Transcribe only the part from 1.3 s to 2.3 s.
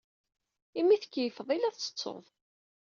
ay la tettusud.